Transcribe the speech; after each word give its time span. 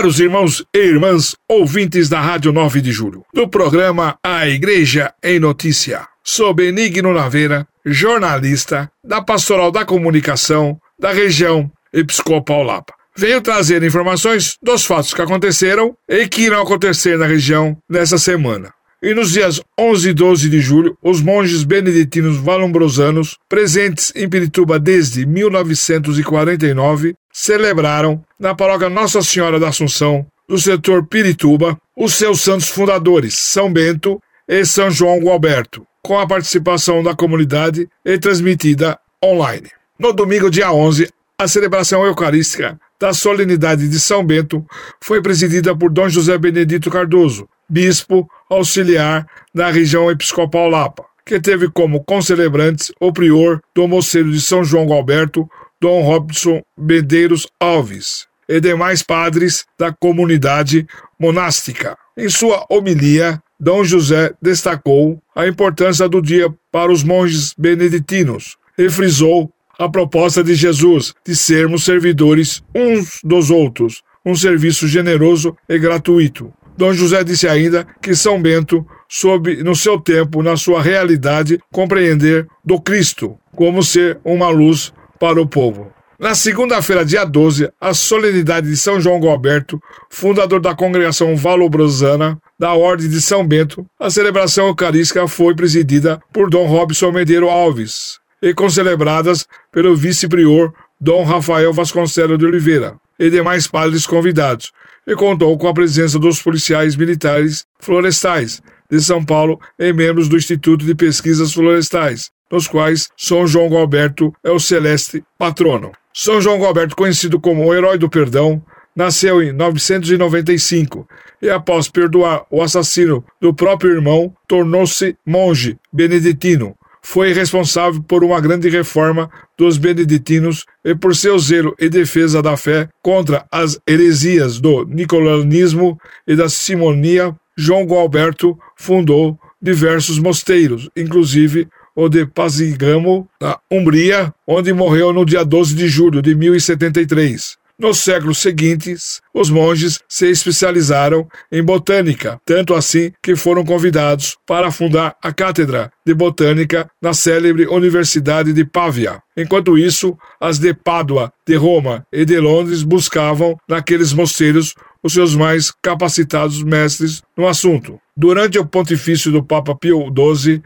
Caros 0.00 0.18
irmãos 0.18 0.64
e 0.74 0.78
irmãs, 0.78 1.36
ouvintes 1.46 2.08
da 2.08 2.22
Rádio 2.22 2.52
9 2.52 2.80
de 2.80 2.90
Julho, 2.90 3.22
do 3.34 3.46
programa 3.46 4.16
A 4.24 4.48
Igreja 4.48 5.12
em 5.22 5.38
Notícia, 5.38 6.08
sou 6.24 6.54
Benigno 6.54 7.12
Naveira, 7.12 7.68
jornalista 7.84 8.90
da 9.04 9.20
Pastoral 9.20 9.70
da 9.70 9.84
Comunicação 9.84 10.80
da 10.98 11.12
região 11.12 11.70
Episcopal 11.92 12.62
Lapa. 12.62 12.94
Venho 13.14 13.42
trazer 13.42 13.82
informações 13.82 14.56
dos 14.62 14.86
fatos 14.86 15.12
que 15.12 15.20
aconteceram 15.20 15.94
e 16.08 16.26
que 16.26 16.44
irão 16.46 16.62
acontecer 16.62 17.18
na 17.18 17.26
região 17.26 17.76
nessa 17.86 18.16
semana. 18.16 18.72
E 19.02 19.14
nos 19.14 19.32
dias 19.32 19.62
11 19.78 20.10
e 20.10 20.12
12 20.12 20.48
de 20.50 20.60
julho, 20.60 20.94
os 21.02 21.22
monges 21.22 21.64
beneditinos 21.64 22.36
valombrosanos, 22.36 23.38
presentes 23.48 24.12
em 24.14 24.28
Pirituba 24.28 24.78
desde 24.78 25.24
1949, 25.24 27.14
celebraram, 27.32 28.22
na 28.38 28.54
paróquia 28.54 28.90
Nossa 28.90 29.22
Senhora 29.22 29.58
da 29.58 29.68
Assunção, 29.68 30.26
do 30.46 30.58
setor 30.58 31.06
Pirituba, 31.06 31.78
os 31.96 32.12
seus 32.12 32.42
santos 32.42 32.68
fundadores, 32.68 33.38
São 33.38 33.72
Bento 33.72 34.20
e 34.46 34.66
São 34.66 34.90
João 34.90 35.18
Gualberto, 35.18 35.86
com 36.02 36.18
a 36.18 36.26
participação 36.26 37.02
da 37.02 37.14
comunidade 37.14 37.88
e 38.04 38.18
transmitida 38.18 38.98
online. 39.24 39.70
No 39.98 40.12
domingo, 40.12 40.50
dia 40.50 40.70
11, 40.72 41.08
a 41.38 41.48
celebração 41.48 42.04
eucarística 42.04 42.78
da 43.00 43.14
solenidade 43.14 43.88
de 43.88 43.98
São 43.98 44.22
Bento 44.22 44.62
foi 45.02 45.22
presidida 45.22 45.74
por 45.74 45.90
Dom 45.90 46.06
José 46.10 46.36
Benedito 46.36 46.90
Cardoso, 46.90 47.48
bispo 47.70 48.28
auxiliar 48.50 49.26
da 49.54 49.70
região 49.70 50.10
episcopal 50.10 50.68
Lapa, 50.68 51.04
que 51.24 51.40
teve 51.40 51.70
como 51.70 52.02
concelebrantes 52.02 52.92
o 53.00 53.12
prior 53.12 53.60
do 53.74 53.86
moceiro 53.86 54.30
de 54.32 54.40
São 54.40 54.64
João 54.64 54.92
Alberto, 54.92 55.48
Dom 55.80 56.02
Robson 56.02 56.60
Medeiros 56.76 57.46
Alves, 57.60 58.26
e 58.48 58.60
demais 58.60 59.02
padres 59.02 59.64
da 59.78 59.92
comunidade 59.92 60.86
monástica. 61.18 61.96
Em 62.16 62.28
sua 62.28 62.66
homilia, 62.68 63.40
Dom 63.58 63.84
José 63.84 64.32
destacou 64.42 65.22
a 65.36 65.46
importância 65.46 66.08
do 66.08 66.20
dia 66.20 66.52
para 66.72 66.90
os 66.90 67.04
monges 67.04 67.54
beneditinos 67.56 68.56
e 68.76 68.90
frisou 68.90 69.52
a 69.78 69.88
proposta 69.88 70.42
de 70.42 70.54
Jesus 70.54 71.14
de 71.24 71.36
sermos 71.36 71.84
servidores 71.84 72.62
uns 72.74 73.20
dos 73.22 73.50
outros, 73.50 74.02
um 74.26 74.34
serviço 74.34 74.88
generoso 74.88 75.56
e 75.68 75.78
gratuito. 75.78 76.52
Dom 76.80 76.94
José 76.94 77.22
disse 77.22 77.46
ainda 77.46 77.86
que 78.00 78.14
São 78.14 78.40
Bento 78.40 78.86
soube, 79.06 79.62
no 79.62 79.76
seu 79.76 80.00
tempo, 80.00 80.42
na 80.42 80.56
sua 80.56 80.80
realidade, 80.80 81.60
compreender 81.70 82.46
do 82.64 82.80
Cristo 82.80 83.36
como 83.54 83.82
ser 83.82 84.18
uma 84.24 84.48
luz 84.48 84.90
para 85.18 85.38
o 85.38 85.46
povo. 85.46 85.92
Na 86.18 86.34
segunda-feira, 86.34 87.04
dia 87.04 87.22
12, 87.26 87.70
a 87.78 87.92
solenidade 87.92 88.66
de 88.66 88.78
São 88.78 88.98
João 88.98 89.20
Galberto, 89.20 89.78
fundador 90.08 90.58
da 90.58 90.74
congregação 90.74 91.36
Valobrosana 91.36 92.38
da 92.58 92.72
Ordem 92.72 93.10
de 93.10 93.20
São 93.20 93.46
Bento, 93.46 93.84
a 93.98 94.08
celebração 94.08 94.68
eucarística 94.68 95.28
foi 95.28 95.54
presidida 95.54 96.18
por 96.32 96.48
Dom 96.48 96.66
Robson 96.66 97.12
Medeiro 97.12 97.50
Alves 97.50 98.18
e 98.40 98.54
concelebradas 98.54 99.46
pelo 99.70 99.94
vice-prior 99.94 100.72
Dom 100.98 101.24
Rafael 101.24 101.74
Vasconcelos 101.74 102.38
de 102.38 102.46
Oliveira 102.46 102.94
e 103.18 103.28
demais 103.28 103.66
padres 103.66 104.06
convidados, 104.06 104.72
e 105.06 105.14
contou 105.14 105.56
com 105.58 105.68
a 105.68 105.74
presença 105.74 106.18
dos 106.18 106.42
policiais 106.42 106.96
militares 106.96 107.64
florestais 107.78 108.62
de 108.90 109.00
São 109.00 109.24
Paulo 109.24 109.60
e 109.78 109.92
membros 109.92 110.28
do 110.28 110.36
Instituto 110.36 110.84
de 110.84 110.94
Pesquisas 110.94 111.52
Florestais, 111.52 112.30
nos 112.50 112.66
quais 112.66 113.08
São 113.16 113.46
João 113.46 113.70
Galberto 113.70 114.32
é 114.42 114.50
o 114.50 114.58
celeste 114.58 115.22
patrono. 115.38 115.92
São 116.12 116.40
João 116.40 116.60
Galberto, 116.60 116.96
conhecido 116.96 117.40
como 117.40 117.64
o 117.64 117.74
herói 117.74 117.96
do 117.96 118.10
perdão, 118.10 118.62
nasceu 118.94 119.40
em 119.42 119.52
995 119.52 121.08
e, 121.40 121.48
após 121.48 121.88
perdoar 121.88 122.44
o 122.50 122.60
assassino 122.60 123.24
do 123.40 123.54
próprio 123.54 123.92
irmão, 123.92 124.34
tornou-se 124.48 125.16
monge 125.24 125.78
beneditino. 125.92 126.76
Foi 127.12 127.32
responsável 127.32 128.00
por 128.00 128.22
uma 128.22 128.40
grande 128.40 128.68
reforma 128.68 129.28
dos 129.58 129.76
beneditinos 129.76 130.64
e 130.84 130.94
por 130.94 131.16
seu 131.16 131.36
zelo 131.40 131.74
e 131.76 131.88
defesa 131.88 132.40
da 132.40 132.56
fé 132.56 132.88
contra 133.02 133.44
as 133.50 133.76
heresias 133.84 134.60
do 134.60 134.84
nicolanismo 134.84 135.98
e 136.24 136.36
da 136.36 136.48
simonia. 136.48 137.34
João 137.56 137.82
Gualberto 137.82 138.56
fundou 138.76 139.36
diversos 139.60 140.20
mosteiros, 140.20 140.88
inclusive 140.96 141.66
o 141.96 142.08
de 142.08 142.24
Pazigamo, 142.26 143.28
na 143.42 143.58
Umbria, 143.68 144.32
onde 144.46 144.72
morreu 144.72 145.12
no 145.12 145.24
dia 145.24 145.44
12 145.44 145.74
de 145.74 145.88
julho 145.88 146.22
de 146.22 146.32
1073. 146.36 147.58
Nos 147.80 148.00
séculos 148.00 148.36
seguintes, 148.36 149.22
os 149.32 149.48
monges 149.48 150.00
se 150.06 150.26
especializaram 150.26 151.26
em 151.50 151.62
botânica, 151.62 152.38
tanto 152.44 152.74
assim 152.74 153.10
que 153.22 153.34
foram 153.34 153.64
convidados 153.64 154.36
para 154.46 154.70
fundar 154.70 155.16
a 155.22 155.32
cátedra 155.32 155.90
de 156.04 156.12
botânica 156.12 156.90
na 157.00 157.14
célebre 157.14 157.66
Universidade 157.66 158.52
de 158.52 158.66
Pávia. 158.66 159.22
Enquanto 159.34 159.78
isso, 159.78 160.14
as 160.38 160.58
de 160.58 160.74
Pádua, 160.74 161.32
de 161.48 161.56
Roma 161.56 162.06
e 162.12 162.26
de 162.26 162.38
Londres 162.38 162.82
buscavam 162.82 163.56
naqueles 163.66 164.12
mosteiros 164.12 164.74
os 165.02 165.14
seus 165.14 165.34
mais 165.34 165.72
capacitados 165.82 166.62
mestres 166.62 167.22
no 167.34 167.48
assunto. 167.48 167.98
Durante 168.14 168.58
o 168.58 168.66
pontifício 168.66 169.32
do 169.32 169.42
Papa 169.42 169.74
Pio 169.74 170.12
XII, 170.14 170.62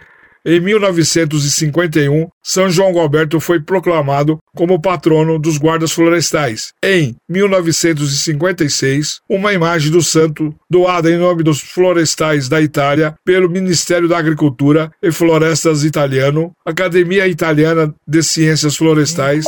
em 0.47 0.60
1951, 0.60 2.28
São 2.43 2.69
João 2.69 2.93
Galberto 2.93 3.41
foi 3.41 3.60
proclamado 3.60 4.38
como 4.55 4.81
patrono 4.81 5.38
dos 5.38 5.56
guardas 5.56 5.93
florestais. 5.93 6.72
Em 6.84 7.16
1956, 7.28 9.21
uma 9.28 9.55
imagem 9.55 9.91
do 9.91 10.03
santo, 10.03 10.55
doada 10.71 11.10
em 11.10 11.16
nome 11.16 11.43
dos 11.43 11.60
florestais 11.60 12.47
da 12.49 12.60
Itália 12.60 13.15
pelo 13.25 13.49
Ministério 13.49 14.06
da 14.06 14.19
Agricultura 14.19 14.91
e 15.03 15.10
Florestas 15.10 15.82
italiano, 15.82 16.53
Academia 16.66 17.26
Italiana 17.26 17.94
de 18.06 18.22
Ciências 18.22 18.76
Florestais, 18.76 19.47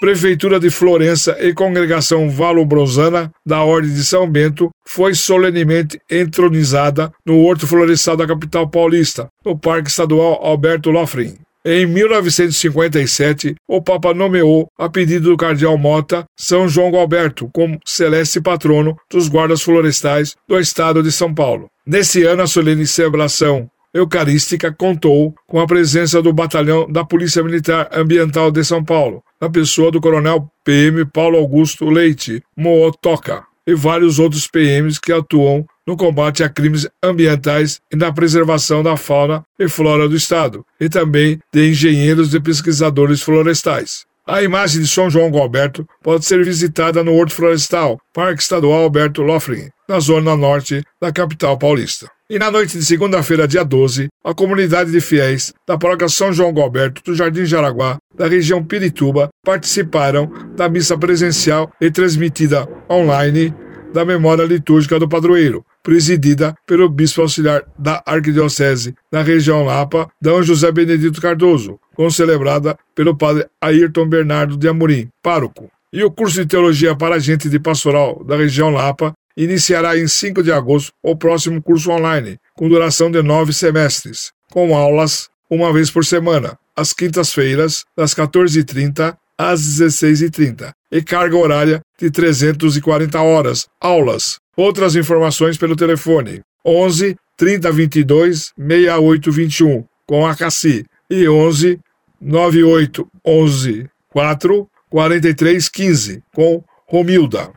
Prefeitura 0.00 0.60
de 0.60 0.70
Florença 0.70 1.36
e 1.40 1.52
Congregação 1.52 2.30
Valobrosana 2.30 3.32
da 3.44 3.64
Ordem 3.64 3.92
de 3.92 4.04
São 4.04 4.30
Bento 4.30 4.70
foi 4.86 5.12
solenemente 5.12 5.98
entronizada 6.08 7.12
no 7.26 7.40
Horto 7.40 7.66
Florestal 7.66 8.16
da 8.16 8.26
capital 8.26 8.68
paulista, 8.68 9.28
no 9.44 9.58
Parque 9.58 9.90
Estadual 9.90 10.38
Alberto 10.40 10.90
Lofrin. 10.90 11.34
Em 11.64 11.84
1957, 11.84 13.56
o 13.66 13.82
Papa 13.82 14.14
nomeou, 14.14 14.68
a 14.78 14.88
pedido 14.88 15.30
do 15.30 15.36
Cardeal 15.36 15.76
Mota, 15.76 16.24
São 16.38 16.68
João 16.68 16.94
Alberto 16.94 17.50
como 17.52 17.80
celeste 17.84 18.40
patrono 18.40 18.96
dos 19.10 19.28
guardas 19.28 19.62
florestais 19.62 20.36
do 20.48 20.58
estado 20.60 21.02
de 21.02 21.10
São 21.10 21.34
Paulo. 21.34 21.66
Nesse 21.84 22.22
ano, 22.22 22.42
a 22.42 22.46
solene 22.46 22.86
celebração 22.86 23.68
eucarística 23.94 24.72
contou 24.72 25.34
com 25.46 25.60
a 25.60 25.66
presença 25.66 26.20
do 26.22 26.32
batalhão 26.32 26.90
da 26.90 27.04
Polícia 27.04 27.42
Militar 27.42 27.88
Ambiental 27.92 28.50
de 28.50 28.64
São 28.64 28.84
Paulo, 28.84 29.22
na 29.40 29.48
pessoa 29.48 29.90
do 29.90 30.00
coronel 30.00 30.48
PM 30.64 31.04
Paulo 31.06 31.38
Augusto 31.38 31.88
Leite 31.88 32.42
Mootoca 32.56 33.44
e 33.66 33.74
vários 33.74 34.18
outros 34.18 34.46
PMs 34.46 34.98
que 34.98 35.12
atuam 35.12 35.66
no 35.86 35.96
combate 35.96 36.42
a 36.42 36.48
crimes 36.48 36.88
ambientais 37.02 37.80
e 37.92 37.96
na 37.96 38.12
preservação 38.12 38.82
da 38.82 38.96
fauna 38.96 39.42
e 39.58 39.68
flora 39.68 40.08
do 40.08 40.16
estado, 40.16 40.64
e 40.80 40.88
também 40.88 41.38
de 41.52 41.68
engenheiros 41.68 42.32
e 42.34 42.40
pesquisadores 42.40 43.22
florestais. 43.22 44.06
A 44.26 44.42
imagem 44.42 44.82
de 44.82 44.88
São 44.88 45.08
João 45.08 45.34
Alberto 45.38 45.86
pode 46.02 46.26
ser 46.26 46.44
visitada 46.44 47.02
no 47.02 47.14
Horto 47.14 47.34
Florestal, 47.34 47.98
Parque 48.12 48.42
Estadual 48.42 48.82
Alberto 48.82 49.22
Lofrin, 49.22 49.70
na 49.88 49.98
zona 50.00 50.36
norte 50.36 50.82
da 51.00 51.10
capital 51.10 51.56
paulista. 51.56 52.10
E 52.30 52.38
na 52.38 52.50
noite 52.50 52.76
de 52.76 52.84
segunda-feira, 52.84 53.48
dia 53.48 53.64
12, 53.64 54.08
a 54.22 54.34
comunidade 54.34 54.90
de 54.90 55.00
fiéis 55.00 55.54
da 55.66 55.78
paróquia 55.78 56.10
São 56.10 56.30
João 56.30 56.52
Galberto 56.52 57.02
do 57.02 57.14
Jardim 57.14 57.46
Jaraguá, 57.46 57.96
da 58.14 58.28
região 58.28 58.62
Pirituba, 58.62 59.30
participaram 59.42 60.30
da 60.54 60.68
missa 60.68 60.98
presencial 60.98 61.72
e 61.80 61.90
transmitida 61.90 62.68
online 62.90 63.54
da 63.94 64.04
memória 64.04 64.44
litúrgica 64.44 64.98
do 64.98 65.08
padroeiro, 65.08 65.64
presidida 65.82 66.54
pelo 66.66 66.88
bispo 66.90 67.22
auxiliar 67.22 67.64
da 67.78 68.02
Arquidiocese 68.04 68.94
da 69.10 69.22
região 69.22 69.64
Lapa, 69.64 70.06
D. 70.20 70.42
José 70.42 70.70
Benedito 70.70 71.22
Cardoso, 71.22 71.80
concelebrada 71.94 72.78
pelo 72.94 73.16
padre 73.16 73.46
Ayrton 73.58 74.06
Bernardo 74.06 74.58
de 74.58 74.68
Amorim, 74.68 75.08
pároco. 75.22 75.70
E 75.90 76.04
o 76.04 76.10
curso 76.10 76.42
de 76.42 76.46
teologia 76.46 76.94
para 76.94 77.14
agente 77.14 77.48
de 77.48 77.58
pastoral 77.58 78.22
da 78.22 78.36
região 78.36 78.68
Lapa 78.68 79.14
iniciará 79.38 79.96
em 79.96 80.08
5 80.08 80.42
de 80.42 80.50
agosto 80.50 80.92
o 81.02 81.16
próximo 81.16 81.62
curso 81.62 81.90
online, 81.90 82.38
com 82.56 82.68
duração 82.68 83.10
de 83.10 83.22
nove 83.22 83.52
semestres, 83.52 84.32
com 84.50 84.76
aulas 84.76 85.28
uma 85.48 85.72
vez 85.72 85.90
por 85.90 86.04
semana, 86.04 86.58
às 86.76 86.92
quintas-feiras, 86.92 87.84
das 87.96 88.14
14h30 88.14 89.16
às 89.38 89.60
16h30, 89.62 90.72
e 90.90 91.00
carga 91.00 91.36
horária 91.36 91.80
de 91.98 92.10
340 92.10 93.22
horas, 93.22 93.66
aulas. 93.80 94.38
Outras 94.56 94.96
informações 94.96 95.56
pelo 95.56 95.76
telefone 95.76 96.42
11 96.66 97.16
30 97.36 97.70
22 97.70 98.52
68 98.58 99.30
21 99.30 99.84
com 100.04 100.26
a 100.26 100.34
CACI 100.34 100.84
e 101.08 101.28
11 101.28 101.78
98 102.20 103.08
11 103.24 103.88
4 104.08 104.68
43 104.90 105.68
15 105.68 106.22
com 106.34 106.64
Romilda. 106.88 107.52